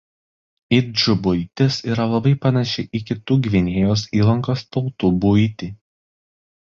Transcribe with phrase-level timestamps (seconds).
[0.75, 5.69] Idžų buitis yra labai panaši į kitų Gvinėjos įlankos tautų buitį.